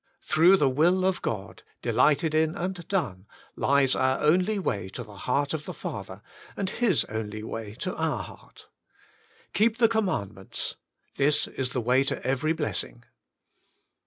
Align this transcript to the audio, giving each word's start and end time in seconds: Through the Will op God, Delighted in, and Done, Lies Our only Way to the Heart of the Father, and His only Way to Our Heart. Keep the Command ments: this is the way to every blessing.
Through 0.23 0.57
the 0.57 0.67
Will 0.67 1.05
op 1.05 1.21
God, 1.21 1.61
Delighted 1.83 2.33
in, 2.33 2.55
and 2.55 2.87
Done, 2.87 3.27
Lies 3.55 3.95
Our 3.95 4.19
only 4.19 4.57
Way 4.57 4.89
to 4.89 5.03
the 5.03 5.13
Heart 5.15 5.53
of 5.53 5.65
the 5.65 5.75
Father, 5.75 6.23
and 6.57 6.71
His 6.71 7.05
only 7.05 7.43
Way 7.43 7.75
to 7.75 7.95
Our 7.95 8.23
Heart. 8.23 8.67
Keep 9.53 9.77
the 9.77 9.87
Command 9.87 10.33
ments: 10.33 10.75
this 11.17 11.45
is 11.45 11.73
the 11.73 11.81
way 11.81 12.03
to 12.05 12.19
every 12.25 12.51
blessing. 12.51 13.03